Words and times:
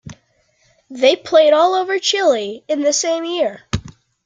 They 0.89 1.15
played 1.15 1.53
all 1.53 1.75
over 1.75 1.99
Chile 1.99 2.63
in 2.67 2.81
the 2.81 2.91
same 2.91 3.23
year. 3.23 3.65